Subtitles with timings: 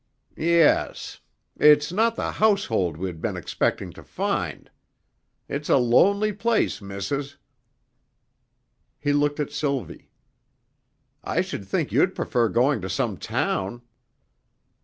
[0.35, 1.19] "Yes.
[1.59, 4.71] It's not the household we'd been expecting to find.
[5.47, 7.37] It's a lonely place, Missis."
[8.99, 10.09] He looked at Sylvie.
[11.23, 13.83] "I should think you'd prefer going to some town."